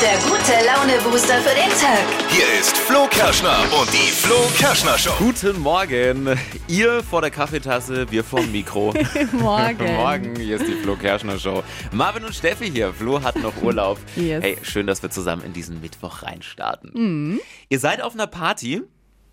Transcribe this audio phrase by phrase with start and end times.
[0.00, 2.04] der gute Laune-Booster für den Tag.
[2.30, 5.10] Hier ist Flo Kerschner und die Flo Kerschner Show.
[5.18, 6.38] Guten Morgen.
[6.68, 8.94] Ihr vor der Kaffeetasse, wir vorm Mikro.
[9.32, 9.94] Morgen.
[9.96, 11.64] Morgen, hier ist die Flo Kerschner Show.
[11.90, 12.92] Marvin und Steffi hier.
[12.92, 13.98] Flo hat noch Urlaub.
[14.16, 14.42] Yes.
[14.42, 17.40] Hey, schön, dass wir zusammen in diesen Mittwoch reinstarten.
[17.68, 18.82] Ihr seid auf einer Party,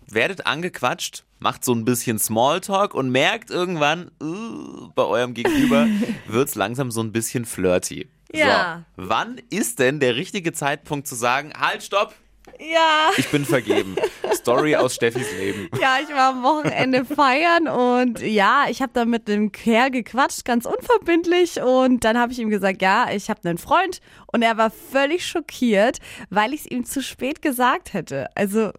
[0.08, 5.86] werdet angequatscht, macht so ein bisschen Smalltalk und merkt irgendwann, uh, bei eurem Gegenüber
[6.26, 8.08] wird's langsam so ein bisschen flirty.
[8.32, 8.84] Ja.
[8.96, 12.14] So, wann ist denn der richtige Zeitpunkt zu sagen, halt, stopp,
[12.60, 13.10] Ja.
[13.16, 13.96] ich bin vergeben.
[14.34, 15.68] Story aus Steffis Leben.
[15.80, 20.44] Ja, ich war am Wochenende feiern und ja, ich habe da mit dem Kerl gequatscht,
[20.44, 24.00] ganz unverbindlich und dann habe ich ihm gesagt, ja, ich habe einen Freund
[24.32, 25.98] und er war völlig schockiert,
[26.30, 28.26] weil ich es ihm zu spät gesagt hätte.
[28.36, 28.70] Also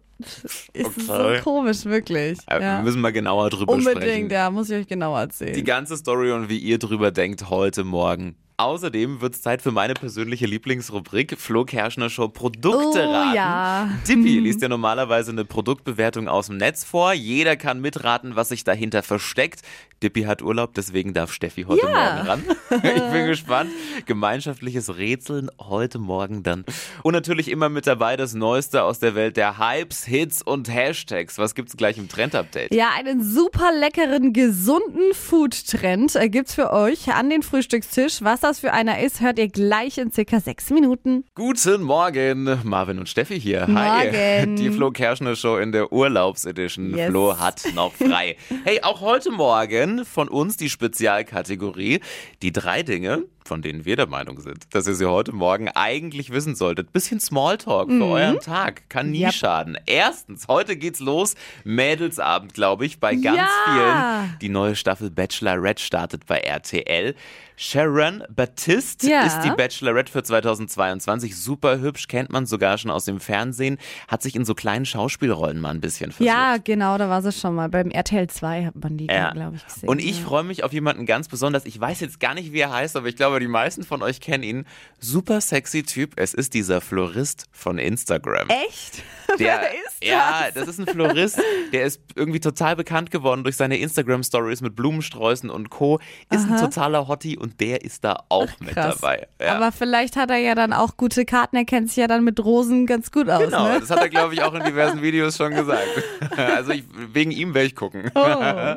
[0.72, 1.40] ist so Okay.
[1.42, 2.38] komisch, wirklich.
[2.48, 2.82] Äh, Wir Ja.
[2.82, 4.30] müssen mal genauer drüber Unbedingt, sprechen.
[4.30, 5.52] ja, muss ich euch genauer erzählen.
[5.54, 8.34] Die ganze Story und wie ihr drüber denkt heute Morgen.
[8.60, 13.36] Außerdem wird es Zeit für meine persönliche Lieblingsrubrik, Flo Kerschner Show Produkte Oh, raten.
[13.36, 13.88] ja.
[14.04, 17.12] Tippi liest ja normalerweise eine Produktbewertung aus dem Netz vor.
[17.12, 19.62] Jeder kann mitraten, was sich dahinter versteckt.
[20.02, 22.14] Dippi hat Urlaub, deswegen darf Steffi heute Ja.
[22.24, 22.42] Morgen ran.
[22.70, 23.70] Ich bin gespannt.
[24.04, 26.64] Gemeinschaftliches Rätseln heute Morgen dann.
[27.02, 31.38] Und natürlich immer mit dabei das Neueste aus der Welt der Hypes, Hits und Hashtags.
[31.38, 32.74] Was gibt's gleich im Trend-Update?
[32.74, 38.18] Ja, einen super leckeren, gesunden Food-Trend äh, gibt's für euch an den Frühstückstisch.
[38.22, 41.24] Was das für einer ist, hört ihr gleich in circa sechs Minuten.
[41.34, 43.66] Guten Morgen, Marvin und Steffi hier.
[43.66, 44.10] Hi.
[44.42, 44.56] Morgen.
[44.56, 46.94] Die Flo Kerschner Show in der Urlaubsedition.
[46.94, 47.08] Yes.
[47.08, 48.36] Flo hat noch frei.
[48.64, 52.00] hey, auch heute Morgen von uns die Spezialkategorie.
[52.42, 56.30] Die drei Dinge, von denen wir der Meinung sind, dass ihr sie heute Morgen eigentlich
[56.30, 56.92] wissen solltet.
[56.92, 58.88] Bisschen Smalltalk für euren Tag.
[58.88, 59.24] Kann nie Mhm.
[59.24, 59.32] Yep.
[59.34, 59.78] schaden.
[59.86, 61.34] Erstens, heute geht's los.
[61.64, 63.48] Mädelsabend, glaube ich, bei ganz Ja.
[63.64, 64.38] vielen.
[64.40, 67.14] Die neue Staffel Bachelorette startet bei RTL.
[67.60, 69.22] Sharon Baptiste Ja.
[69.22, 71.36] ist die Bachelorette für 2022.
[71.36, 73.78] Super hübsch, kennt man sogar schon aus dem Fernsehen.
[74.06, 76.32] Hat sich in so kleinen Schauspielrollen mal ein bisschen versucht.
[76.32, 77.68] Ja, genau, da war sie schon mal.
[77.68, 79.32] Beim RTL 2 hat man die, Ja.
[79.32, 79.88] glaube ich, gesehen.
[79.88, 81.66] Und ich freue mich auf jemanden ganz besonders.
[81.66, 84.20] Ich weiß jetzt gar nicht, wie er heißt, aber ich glaube, die meisten von euch
[84.20, 84.66] kennen ihn.
[85.00, 86.12] Super sexy Typ.
[86.16, 88.48] Es ist dieser Florist von Instagram.
[88.48, 89.02] Echt?
[89.38, 90.08] Der, Wer ist das?
[90.08, 91.38] Ja, das ist ein Florist.
[91.72, 96.00] Der ist irgendwie total bekannt geworden durch seine Instagram-Stories mit Blumensträußen und Co.
[96.30, 98.96] Ist ein totaler Hottie und der ist da auch mit Krass.
[99.00, 99.28] dabei.
[99.38, 99.56] Ja.
[99.56, 101.56] Aber vielleicht hat er ja dann auch gute Karten.
[101.56, 103.42] Er kennt sich ja dann mit Rosen ganz gut aus.
[103.44, 103.80] Genau, Ne?
[103.80, 105.86] das hat er, glaube ich, auch in diversen Videos schon gesagt.
[106.38, 108.10] Also ich, wegen ihm werde ich gucken.
[108.14, 108.74] Oh.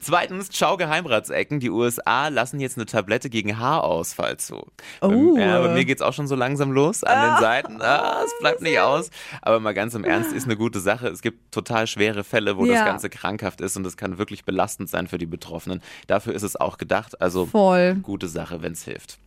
[0.00, 1.60] Zweitens, Ciao Geheimratsecken.
[1.60, 4.66] Die USA lassen jetzt eine Tablette gegen Haarausfall zu.
[5.00, 5.36] Oh.
[5.38, 7.80] Ja, bei mir geht's auch schon so langsam los an den Seiten.
[7.80, 9.10] Ah, es bleibt nicht aus.
[9.42, 11.08] Aber mal ganz im Ernst, ist eine gute Sache.
[11.08, 12.84] Es gibt total schwere Fälle, wo das Ja.
[12.84, 15.80] Ganze krankhaft ist und das kann wirklich belastend sein für die Betroffenen.
[16.06, 17.20] Dafür ist es auch gedacht.
[17.20, 17.94] Also Voll.
[18.02, 19.18] gute Sache, wenn es hilft.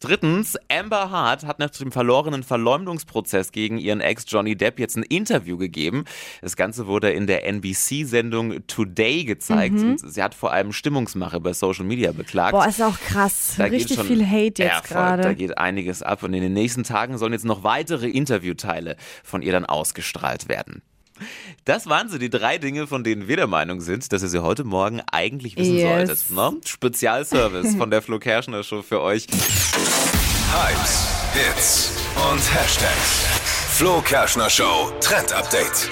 [0.00, 5.02] Drittens, Amber Hart hat nach dem verlorenen Verleumdungsprozess gegen ihren Ex Johnny Depp jetzt ein
[5.02, 6.04] Interview gegeben.
[6.42, 11.54] Das Ganze wurde in der NBC-Sendung Today gezeigt und sie hat vor allem Stimmungsmache bei
[11.54, 12.52] Social Media beklagt.
[12.52, 12.58] Mhm.
[12.58, 13.54] Boah, ist auch krass.
[13.56, 15.34] Da geht Richtig schon- viel Hate jetzt voll, Da gerade.
[15.34, 19.52] geht einiges ab und in den nächsten Tagen sollen jetzt noch weitere Interviewteile von ihr
[19.52, 20.82] dann ausgestrahlt werden.
[21.64, 24.42] Das waren so die drei Dinge, von denen wir der Meinung sind, dass ihr sie
[24.42, 26.08] heute Morgen eigentlich wissen Yes.
[26.28, 26.30] solltet.
[26.30, 26.60] Ne?
[26.66, 29.26] Spezialservice von der Flo Kerschner Show für euch.
[30.52, 31.92] Hypes, Hits
[32.30, 33.24] und Hashtags.
[33.72, 35.88] Flo Kerschner Show Trend Update.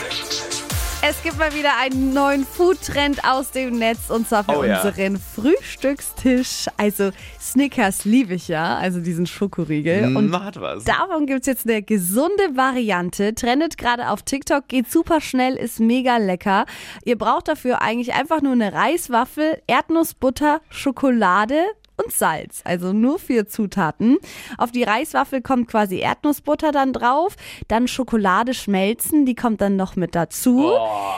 [1.07, 4.81] Es gibt mal wieder einen neuen Food-Trend aus dem Netz und zwar für Oh ja.
[4.81, 6.67] unseren Frühstückstisch.
[6.79, 10.17] Also Snickers liebe ich ja, also diesen Schokoriegel.
[10.17, 10.85] Und Na, hat was.
[10.85, 13.35] Davon gibt's jetzt eine gesunde Variante.
[13.35, 16.65] Trendet gerade auf TikTok, geht super schnell, ist mega lecker.
[17.05, 21.65] Ihr braucht dafür eigentlich einfach nur eine Reiswaffel, Erdnussbutter, Schokolade
[22.03, 22.62] und Salz.
[22.65, 24.19] Also nur vier Zutaten.
[24.59, 27.37] Auf die Reiswaffel kommt quasi Erdnussbutter dann drauf,
[27.69, 30.72] dann Schokolade schmelzen, die kommt dann noch mit dazu.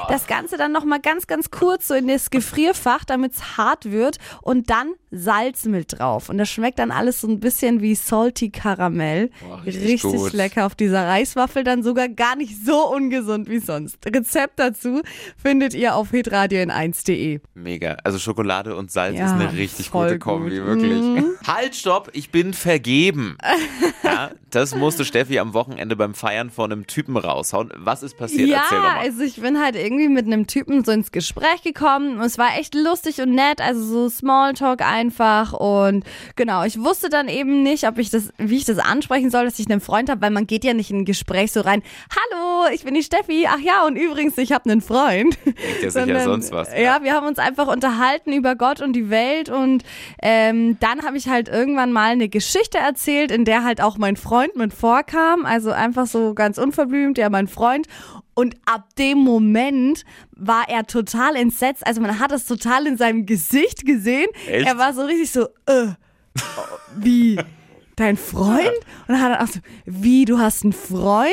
[0.09, 4.19] Das Ganze dann nochmal ganz, ganz kurz so in das Gefrierfach, damit es hart wird
[4.43, 6.29] und dann Salz mit drauf.
[6.29, 9.31] Und das schmeckt dann alles so ein bisschen wie Salty Karamell.
[9.41, 10.33] Boah, richtig gut.
[10.33, 13.99] lecker auf dieser Reiswaffel, dann sogar gar nicht so ungesund wie sonst.
[14.05, 15.03] Rezept dazu
[15.37, 17.41] findet ihr auf hitradio in 1.de.
[17.55, 17.97] Mega.
[18.05, 20.83] Also Schokolade und Salz Ja, ist eine richtig gute Kombi, gut.
[20.83, 21.17] Mhm.
[21.17, 21.25] wirklich.
[21.47, 23.39] Halt, stopp, ich bin vergeben.
[24.03, 27.71] ja, das musste Steffi am Wochenende beim Feiern von einem Typen raushauen.
[27.77, 28.49] Was ist passiert?
[28.49, 28.99] Ja, Erzähl doch mal.
[28.99, 32.59] also ich bin halt irgendwie mit einem Typen so ins Gespräch gekommen und es war
[32.59, 36.05] echt lustig und nett, also so Smalltalk einfach und
[36.37, 39.59] genau, ich wusste dann eben nicht, ob ich das, wie ich das ansprechen soll, dass
[39.59, 42.75] ich einen Freund habe, weil man geht ja nicht in ein Gespräch so rein, hallo,
[42.75, 45.37] ich bin die Steffi, ach ja und übrigens, ich habe einen Freund.
[45.45, 46.71] Denkt ja sicher sonst was.
[46.77, 49.85] Ja, wir haben uns einfach unterhalten über Gott und die Welt und
[50.23, 53.99] ähm, ähm, dann habe ich halt irgendwann mal eine Geschichte erzählt, in der halt auch
[53.99, 55.45] mein Freund mit vorkam.
[55.45, 57.87] Also einfach so ganz unverblümt, ja, mein Freund.
[58.35, 61.87] Und ab dem Moment war er total entsetzt.
[61.87, 64.29] Also man hat es total in seinem Gesicht gesehen.
[64.47, 64.67] Echt?
[64.67, 65.89] Er war so richtig so, äh,
[66.97, 67.39] wie?
[67.97, 68.77] Dein Freund?
[69.09, 71.33] Und dann hat er auch so, wie, du hast einen Freund?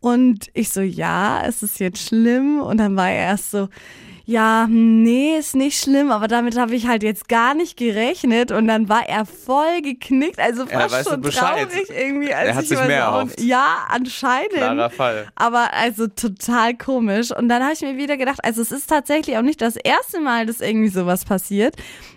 [0.00, 2.60] Und ich so, ja, ist es jetzt schlimm?
[2.60, 3.68] Und dann war er erst so,
[4.26, 8.52] ja, nee, ist nicht schlimm, aber damit habe ich halt jetzt gar nicht gerechnet.
[8.52, 12.32] Und dann war er voll geknickt, also Ja, fast du schon traurig irgendwie.
[12.32, 13.40] Als Er hat ich sich mehr erhofft.
[13.40, 14.52] Ja, anscheinend.
[14.52, 15.26] Klarer Fall.
[15.34, 17.36] Aber also total komisch.
[17.36, 20.20] Und dann habe ich mir wieder gedacht, also es ist tatsächlich auch nicht das erste
[20.20, 21.76] Mal, dass irgendwie sowas passiert.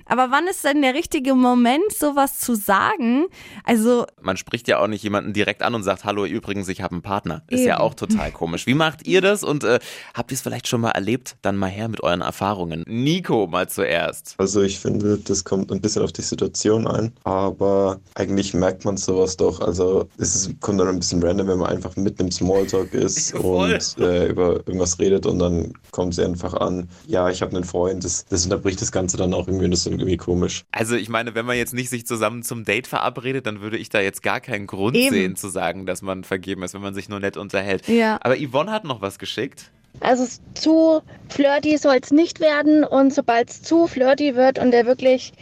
[0.10, 3.26] Aber wann ist denn der richtige Moment, sowas zu sagen?
[3.66, 6.94] Also Man spricht ja auch nicht jemanden direkt an und sagt, hallo, übrigens, ich habe
[6.94, 7.44] einen Partner.
[7.50, 7.68] Ist Eben.
[7.68, 8.66] ja auch total komisch.
[8.68, 9.80] Wie macht ihr das und äh,
[10.14, 11.36] habt ihr es vielleicht schon mal erlebt?
[11.42, 12.84] Dann mal her mit euren Erfahrungen.
[12.88, 14.36] Nico mal zuerst.
[14.38, 18.98] Also ich finde, das kommt ein bisschen auf die Situation ein, aber eigentlich merkt man
[18.98, 19.62] sowas doch.
[19.62, 23.34] Also es ist, kommt dann ein bisschen random, wenn man einfach mitten im Smalltalk ist
[23.36, 27.64] und äh, über irgendwas redet und dann kommt sie einfach an, ja, ich habe einen
[27.64, 28.04] Freund.
[28.04, 30.66] Das, das unterbricht das Ganze dann auch irgendwie und das ist irgendwie komisch.
[30.72, 33.90] Also ich meine, wenn man jetzt nicht sich zusammen zum Date verabredet, dann würde ich
[33.90, 35.14] da jetzt gar keinen Grund Eben.
[35.14, 37.88] sehen zu sagen, dass man vergeben ist, wenn man sich nur nett unterhält.
[37.88, 38.18] Ja.
[38.22, 39.72] Aber Yvonne hat noch was geschickt.
[40.00, 44.86] Also zu flirty soll es nicht werden und sobald es zu flirty wird und er
[44.86, 45.34] wirklich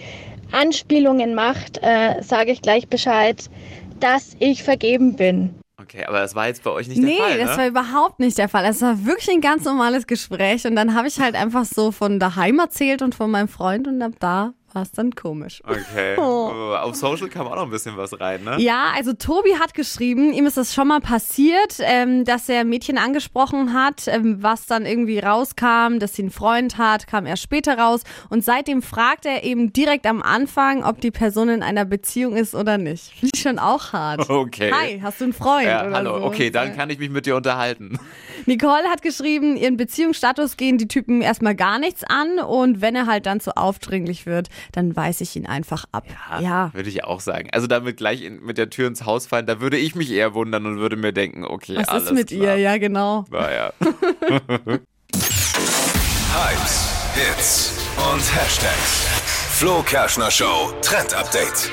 [0.52, 3.50] Anspielungen macht, äh, sage ich gleich Bescheid,
[4.00, 5.56] dass ich vergeben bin.
[5.82, 7.58] Okay, aber das war jetzt bei euch nicht nee, der Fall, das ne?
[7.58, 8.66] war überhaupt nicht der Fall.
[8.66, 10.66] Es war wirklich ein ganz normales Gespräch.
[10.66, 14.02] Und dann habe ich halt einfach so von daheim erzählt und von meinem Freund und
[14.02, 15.62] ab da war es dann komisch.
[15.66, 16.16] Okay.
[16.26, 16.74] Oh.
[16.76, 18.56] Auf Social kam auch noch ein bisschen was rein, ne?
[18.60, 22.70] Ja, also Tobi hat geschrieben, ihm ist das schon mal passiert, ähm, dass er ein
[22.70, 27.44] Mädchen angesprochen hat, ähm, was dann irgendwie rauskam, dass sie einen Freund hat, kam erst
[27.44, 28.02] später raus.
[28.30, 32.56] Und seitdem fragt er eben direkt am Anfang, ob die Person in einer Beziehung ist
[32.56, 33.14] oder nicht.
[33.20, 34.30] Finde ich schon auch hart.
[34.30, 34.72] Okay.
[34.72, 35.68] Hi, hast du einen Freund?
[35.68, 36.26] Ja, hallo, so.
[36.26, 38.00] okay, dann kann ich mich mit dir unterhalten.
[38.46, 43.08] Nicole hat geschrieben, ihren Beziehungsstatus gehen die Typen erstmal gar nichts an und wenn er
[43.08, 46.06] halt dann zu aufdringlich wird, dann weise ich ihn einfach ab.
[46.42, 46.72] Ja.
[46.74, 47.50] Würde ich auch sagen.
[47.52, 50.34] Also damit gleich in, mit der Tür ins Haus fallen, da würde ich mich eher
[50.34, 52.56] wundern und würde mir denken, okay, Was alles ist mit klar.
[52.56, 52.58] ihr?
[52.58, 53.26] Ja, genau.
[53.32, 53.72] Naja.
[56.36, 59.08] Hypes, Hits und Hashtags.
[59.52, 61.70] Flo Kerschner Show Trend Update.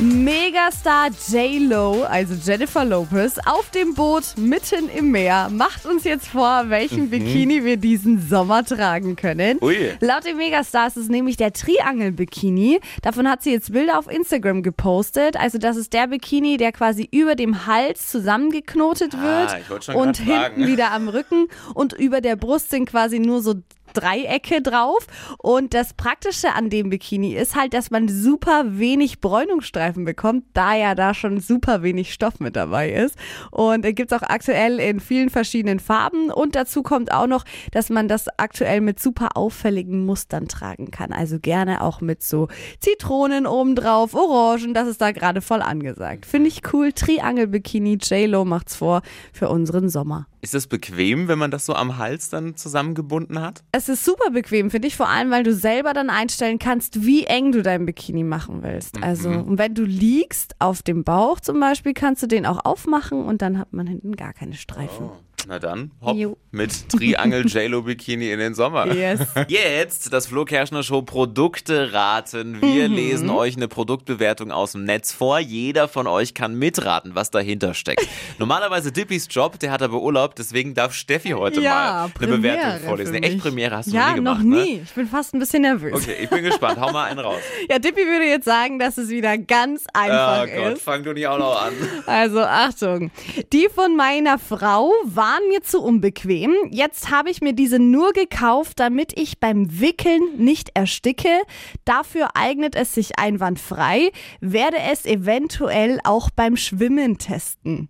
[0.00, 6.64] Megastar J-Lo, also Jennifer Lopez, auf dem Boot mitten im Meer, macht uns jetzt vor,
[6.68, 9.58] welchen Bikini wir diesen Sommer tragen können.
[9.60, 9.92] Ui.
[10.00, 12.80] Laut dem Megastar ist es nämlich der Triangel-Bikini.
[13.02, 15.36] Davon hat sie jetzt Bilder auf Instagram gepostet.
[15.36, 19.84] Also das ist der Bikini, der quasi über dem Hals zusammengeknotet wird Ah, ich wollte
[19.86, 20.54] schon und grad fragen.
[20.56, 23.54] hinten wieder am Rücken und über der Brust sind quasi nur so
[23.92, 25.06] Dreiecke drauf.
[25.38, 30.74] Und das Praktische an dem Bikini ist halt, dass man super wenig Bräunungsstreifen bekommt, da
[30.74, 33.16] ja da schon super wenig Stoff mit dabei ist.
[33.50, 36.30] Und äh, gibt's auch aktuell in vielen verschiedenen Farben.
[36.30, 41.12] Und dazu kommt auch noch, dass man das aktuell mit super auffälligen Mustern tragen kann.
[41.12, 42.48] Also gerne auch mit so
[42.80, 46.26] Zitronen obendrauf, Orangen, das ist da gerade voll angesagt.
[46.26, 46.92] Finde ich cool.
[46.92, 49.02] Triangel-Bikini, J-Lo macht's vor
[49.32, 50.26] für unseren Sommer.
[50.44, 53.62] Ist das bequem, wenn man das so am Hals dann zusammengebunden hat?
[53.70, 57.24] Es ist super bequem für dich, vor allem, weil du selber dann einstellen kannst, wie
[57.26, 59.00] eng du dein Bikini machen willst.
[59.04, 63.24] Also, und wenn du liegst auf dem Bauch zum Beispiel, kannst du den auch aufmachen
[63.24, 65.10] und dann hat man hinten gar keine Streifen.
[65.48, 66.36] Na dann, hopp, Jo.
[66.52, 68.86] mit Triangel JLo Bikini in den Sommer.
[68.94, 69.20] Yes.
[69.48, 72.60] Jetzt das Flo Kerschner Show Produkte raten.
[72.62, 72.94] Wir Mhm.
[72.94, 75.40] lesen euch eine Produktbewertung aus dem Netz vor.
[75.40, 78.06] Jeder von euch kann mitraten, was dahinter steckt.
[78.38, 82.36] Normalerweise Dippis Job, der hat aber Urlaub, deswegen darf Steffi heute ja, mal eine Premiere
[82.56, 83.14] Bewertung vorlesen.
[83.22, 83.38] Echt.
[83.38, 84.62] Premiere hast du ja, noch nie gemacht, noch ne?
[84.64, 84.80] nie.
[84.84, 85.94] Ich bin fast ein bisschen nervös.
[85.94, 86.78] Okay, ich bin gespannt.
[86.80, 87.40] Hau mal einen raus.
[87.70, 90.82] Ja, Dippy würde jetzt sagen, dass es wieder ganz einfach oh Gott, ist.
[90.82, 91.72] fang du nicht auch noch an.
[92.06, 93.10] Also Achtung,
[93.52, 94.90] die von meiner Frau
[95.32, 96.52] waren mir zu unbequem.
[96.70, 101.42] Jetzt habe ich mir diese nur gekauft, damit ich beim Wickeln nicht ersticke.
[101.86, 104.10] Dafür eignet es sich einwandfrei.
[104.40, 107.88] Werde es eventuell auch beim Schwimmen testen.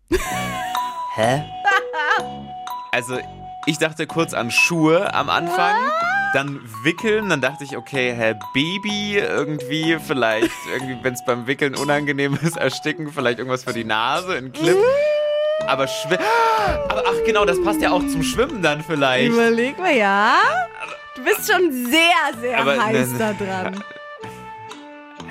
[2.93, 3.19] Also,
[3.67, 5.75] ich dachte kurz an Schuhe am Anfang,
[6.35, 11.75] dann wickeln, dann dachte ich, okay, hä, Baby, irgendwie vielleicht, irgendwie, wenn es beim Wickeln
[11.75, 14.77] unangenehm ist, ersticken, vielleicht irgendwas für die Nase, ein Clip.
[15.67, 16.19] Aber Schwimmen.
[16.89, 19.33] Aber ach genau, das passt ja auch zum Schwimmen dann vielleicht.
[19.33, 20.35] Überleg mal, ja.
[21.17, 23.85] Du bist schon sehr, sehr Aber ne- heiß ne- da dran.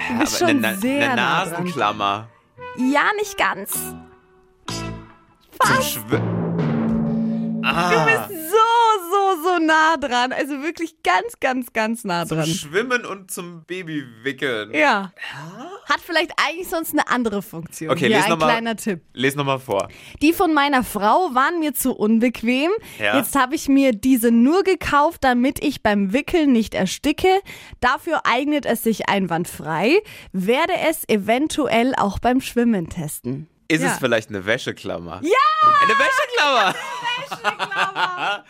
[0.09, 1.51] Du bist schon eine, sehr eine nah dran.
[1.51, 2.27] Nasenklammer
[2.77, 3.71] Ja, nicht ganz.
[5.63, 7.61] zum Schwimmen.
[7.63, 7.91] Ah,
[8.27, 8.57] So, so,
[9.59, 10.31] so nah dran.
[10.31, 12.47] Also wirklich ganz, ganz, ganz nah Zum dran.
[12.47, 14.73] Schwimmen und zum Baby wickeln.
[14.73, 15.11] Ja.
[15.89, 17.89] Hat vielleicht eigentlich sonst eine andere Funktion.
[17.89, 18.47] Okay, Hier les ein noch mal.
[18.47, 19.01] kleiner Tipp.
[19.13, 19.89] Les nochmal vor.
[20.21, 22.71] Die von meiner Frau waren mir zu unbequem.
[22.99, 23.17] Ja.
[23.17, 27.41] Jetzt habe ich mir diese nur gekauft, damit ich beim Wickeln nicht ersticke.
[27.79, 30.01] Dafür eignet es sich einwandfrei.
[30.31, 33.47] Werde es eventuell auch beim Schwimmen testen.
[33.71, 33.93] Ist Ja.
[33.93, 35.21] es vielleicht eine Wäscheklammer?
[35.23, 35.69] Ja!
[35.81, 36.75] Eine Wäscheklammer!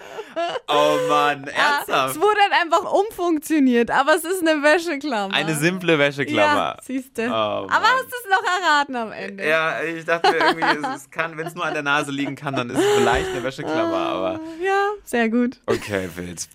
[0.67, 2.15] oh Mann, Es ernsthaft?
[2.19, 5.31] wurde dann einfach umfunktioniert, aber es ist eine Wäscheklammer.
[5.33, 6.75] Eine simple Wäscheklammer.
[6.75, 7.27] Ja, siehst du.
[7.27, 9.47] Oh, aber hast du es noch erraten am Ende?
[9.47, 12.71] Ja, ich dachte irgendwie, es kann, wenn es nur an der Nase liegen kann, dann
[12.71, 15.59] ist es vielleicht eine Wäscheklammer, aber Ja, sehr gut.
[15.67, 16.47] okay, wild.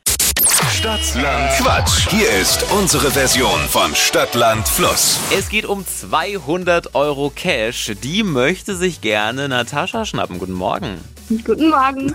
[0.77, 2.07] Stadtland Quatsch.
[2.11, 5.19] Hier ist unsere Version von Stadtland Fluss.
[5.35, 7.93] Es geht um 200 Euro Cash.
[8.05, 10.39] Die möchte sich gerne Natascha schnappen.
[10.39, 10.99] Guten Morgen.
[11.47, 12.15] Guten Morgen.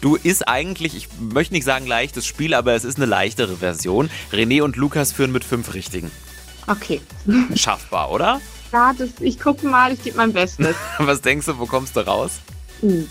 [0.00, 4.08] Du ist eigentlich, ich möchte nicht sagen leichtes Spiel, aber es ist eine leichtere Version.
[4.32, 6.10] René und Lukas führen mit fünf Richtigen.
[6.68, 7.02] Okay.
[7.54, 8.40] Schaffbar, oder?
[8.72, 10.74] Ja, das, ich gucke mal, ich gebe mein Bestes.
[10.98, 12.40] Was denkst du, wo kommst du raus?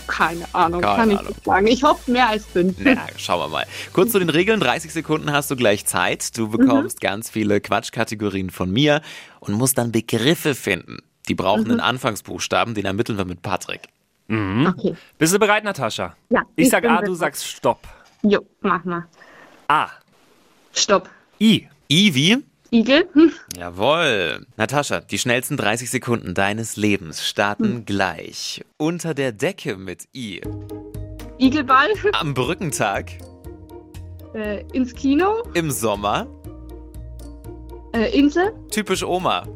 [0.06, 1.28] Keine Ahnung, Keine kann ich Ahnung.
[1.32, 1.66] nicht sagen.
[1.66, 2.76] Ich hoffe mehr als fünf.
[2.78, 3.66] Na, schauen wir mal.
[3.92, 4.60] Kurz zu den Regeln.
[4.60, 6.36] 30 Sekunden hast du gleich Zeit.
[6.36, 9.00] Du bekommst ganz viele Quatschkategorien von mir
[9.40, 10.98] und musst dann Begriffe finden.
[11.28, 13.82] Die brauchen einen Anfangsbuchstaben, den ermitteln wir mit Patrick.
[14.28, 14.94] Okay.
[15.18, 16.14] Bist du bereit, Natascha?
[16.30, 17.86] Ja, Ich ich sag A, du sagst Stopp.
[18.22, 19.06] Jo, mach mal.
[19.68, 19.88] A.
[20.72, 21.08] Stopp.
[21.40, 21.68] I.
[21.88, 22.38] I wie?
[22.70, 23.08] Igel.
[23.14, 23.32] Hm.
[23.56, 24.46] Jawohl.
[24.56, 28.64] Natascha, die schnellsten 30 Sekunden deines Lebens starten gleich.
[28.76, 30.40] Unter der Decke mit I.
[31.38, 31.88] Igelball.
[32.12, 33.12] Am Brückentag.
[34.34, 35.42] Äh, ins Kino.
[35.54, 36.28] Im Sommer.
[37.92, 38.52] Äh, Insel.
[38.70, 39.46] Typisch Oma.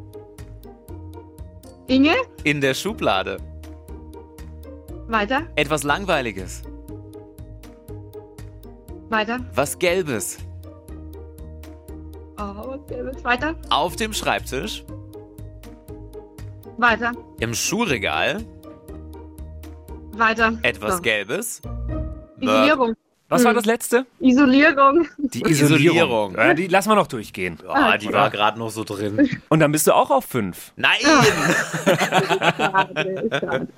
[1.87, 2.17] Inge.
[2.43, 3.37] In der Schublade.
[5.07, 5.47] Weiter.
[5.55, 6.63] Etwas Langweiliges.
[9.09, 9.39] Weiter.
[9.55, 10.39] Was Gelbes.
[12.45, 13.55] Oh, okay, weiter.
[13.71, 14.85] Auf dem Schreibtisch.
[16.77, 17.13] Weiter.
[17.41, 18.45] Im Schuhregal.
[20.13, 20.59] Weiter.
[20.63, 21.03] Etwas So.
[21.03, 21.63] Gelbes.
[22.41, 22.95] Isolierung.
[23.31, 23.57] Was war Hm.
[23.57, 24.07] das letzte?
[24.21, 25.09] Isolierung.
[25.19, 26.35] Die Isolierung.
[26.37, 27.59] Ja, die lassen wir noch durchgehen.
[27.67, 29.29] Oh, die war gerade noch so drin.
[29.49, 30.73] Und dann bist du auch auf fünf.
[30.77, 30.99] Nein!
[31.03, 31.33] Schade,
[33.41, 33.69] schade.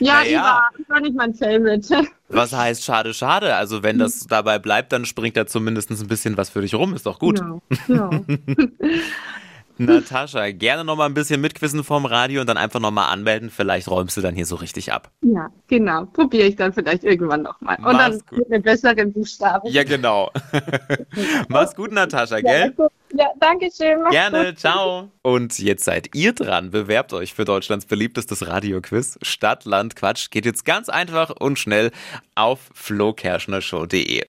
[0.00, 0.42] Ja, die Naja.
[0.42, 2.06] war, die war nicht mein Favorite.
[2.28, 3.54] Was heißt schade, schade?
[3.54, 6.94] Also wenn das dabei bleibt, dann springt da zumindest ein bisschen was für dich rum.
[6.94, 7.40] Ist doch gut.
[7.88, 7.94] Ja.
[7.94, 8.10] ja.
[9.78, 13.50] Natascha, gerne noch mal ein bisschen mitquissen vom Radio und dann einfach noch mal anmelden.
[13.50, 15.10] Vielleicht räumst du dann hier so richtig ab.
[15.22, 16.06] Ja, genau.
[16.06, 17.76] Probiere ich dann vielleicht irgendwann nochmal.
[17.76, 18.38] Und Mach's dann gut.
[18.38, 19.70] mit einem besseren Buchstaben.
[19.70, 20.30] Ja, genau.
[21.48, 22.74] Mach's gut, Natascha, gell?
[23.12, 24.00] Ja, danke schön.
[24.02, 24.58] Mach's Gerne, gut.
[24.58, 25.10] ciao.
[25.22, 26.70] Und jetzt seid ihr dran.
[26.70, 29.18] Bewerbt euch für Deutschlands beliebtestes Radioquiz.
[29.22, 30.30] Stadt, Land, Quatsch.
[30.30, 31.90] Geht jetzt ganz einfach und schnell
[32.34, 34.24] auf flokerschnershow.de.